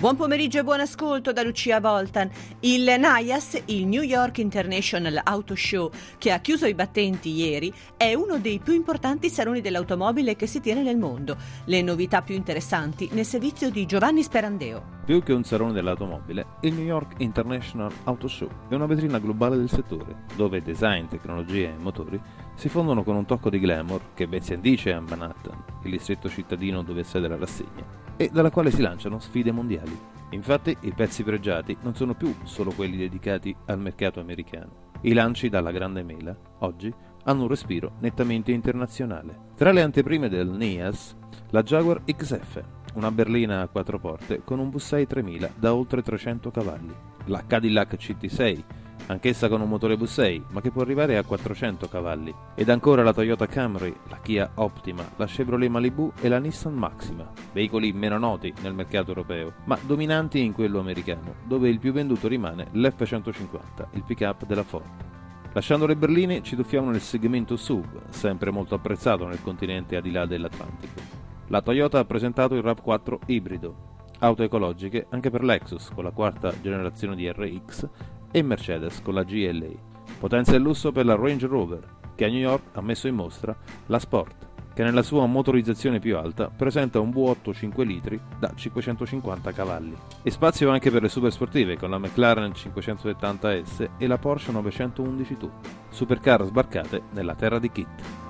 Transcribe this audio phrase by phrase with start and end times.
[0.00, 2.30] Buon pomeriggio e buon ascolto da Lucia Voltan.
[2.60, 8.14] Il NIAS, il New York International Auto Show, che ha chiuso i battenti ieri, è
[8.14, 11.36] uno dei più importanti saloni dell'automobile che si tiene nel mondo.
[11.66, 15.00] Le novità più interessanti nel servizio di Giovanni Sperandeo.
[15.04, 19.58] Più che un salone dell'automobile, il New York International Auto Show è una vetrina globale
[19.58, 22.18] del settore, dove design, tecnologia e motori
[22.54, 26.30] si fondono con un tocco di glamour che ben si addice a Manhattan, il distretto
[26.30, 29.98] cittadino dove sede la rassegna e dalla quale si lanciano sfide mondiali.
[30.32, 34.88] Infatti i pezzi pregiati non sono più solo quelli dedicati al mercato americano.
[35.00, 36.92] I lanci dalla Grande Mela, oggi,
[37.24, 39.52] hanno un respiro nettamente internazionale.
[39.56, 41.16] Tra le anteprime del NIAS,
[41.48, 42.62] la Jaguar XF,
[42.96, 47.94] una berlina a quattro porte con un V6 3000 da oltre 300 cavalli, la Cadillac
[47.94, 48.64] CT6,
[49.10, 52.34] anch'essa con un motore V6, ma che può arrivare a 400 cavalli.
[52.54, 57.30] Ed ancora la Toyota Camry, la Kia Optima, la Chevrolet Malibu e la Nissan Maxima,
[57.52, 62.28] veicoli meno noti nel mercato europeo, ma dominanti in quello americano, dove il più venduto
[62.28, 65.08] rimane l'F150, il pick-up della Ford.
[65.52, 70.12] Lasciando le berline ci tuffiamo nel segmento SUV, sempre molto apprezzato nel continente al di
[70.12, 71.00] là dell'Atlantico.
[71.48, 73.88] La Toyota ha presentato il RAV4 ibrido,
[74.20, 77.88] auto ecologiche anche per Lexus con la quarta generazione di RX
[78.30, 79.70] e Mercedes con la GLA.
[80.18, 81.80] Potenza e lusso per la Range Rover,
[82.14, 86.16] che a New York ha messo in mostra la Sport, che nella sua motorizzazione più
[86.16, 89.96] alta presenta un V8 5 litri da 550 cavalli.
[90.22, 95.36] E spazio anche per le super sportive con la McLaren 570S e la Porsche 911
[95.36, 98.29] Turbo, supercar sbarcate nella terra di Kit.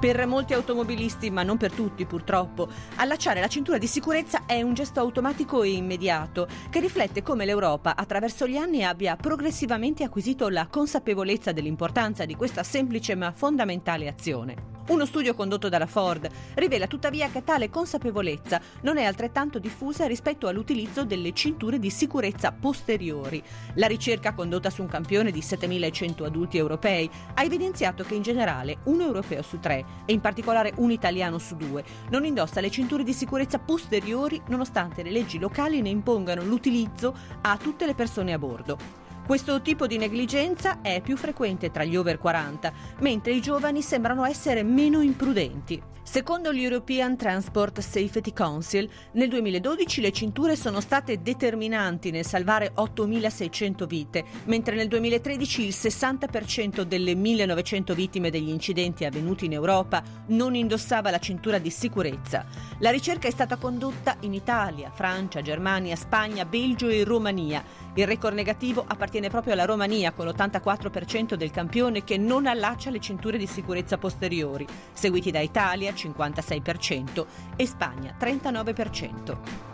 [0.00, 4.72] Per molti automobilisti, ma non per tutti purtroppo, allacciare la cintura di sicurezza è un
[4.72, 10.68] gesto automatico e immediato che riflette come l'Europa attraverso gli anni abbia progressivamente acquisito la
[10.68, 14.69] consapevolezza dell'importanza di questa semplice ma fondamentale azione.
[14.90, 20.48] Uno studio condotto dalla Ford rivela tuttavia che tale consapevolezza non è altrettanto diffusa rispetto
[20.48, 23.40] all'utilizzo delle cinture di sicurezza posteriori.
[23.74, 28.78] La ricerca condotta su un campione di 7.100 adulti europei ha evidenziato che in generale
[28.86, 33.04] un europeo su tre, e in particolare un italiano su due, non indossa le cinture
[33.04, 38.38] di sicurezza posteriori nonostante le leggi locali ne impongano l'utilizzo a tutte le persone a
[38.38, 39.09] bordo.
[39.30, 44.24] Questo tipo di negligenza è più frequente tra gli over 40, mentre i giovani sembrano
[44.24, 45.80] essere meno imprudenti.
[46.02, 53.86] Secondo l'European Transport Safety Council, nel 2012 le cinture sono state determinanti nel salvare 8.600
[53.86, 60.56] vite, mentre nel 2013 il 60% delle 1.900 vittime degli incidenti avvenuti in Europa non
[60.56, 62.44] indossava la cintura di sicurezza.
[62.82, 67.62] La ricerca è stata condotta in Italia, Francia, Germania, Spagna, Belgio e Romania.
[67.92, 72.98] Il record negativo appartiene proprio alla Romania con l'84% del campione che non allaccia le
[72.98, 79.69] cinture di sicurezza posteriori, seguiti da Italia 56% e Spagna 39%.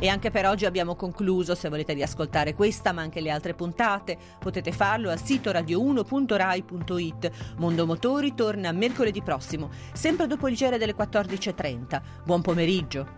[0.00, 1.56] E anche per oggi abbiamo concluso.
[1.56, 7.30] Se volete riascoltare questa ma anche le altre puntate, potete farlo al sito radio1.rai.it.
[7.56, 12.00] Mondo Motori torna mercoledì prossimo, sempre dopo il giro delle 14.30.
[12.24, 13.17] Buon pomeriggio.